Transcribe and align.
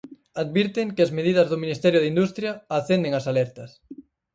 Advirten 0.43 0.87
que 0.95 1.03
as 1.05 1.15
medidas 1.17 1.47
do 1.49 1.61
Ministerio 1.63 2.01
de 2.01 2.11
Industria 2.13 2.51
acenden 2.77 3.13
as 3.15 3.25
alertas. 3.31 3.69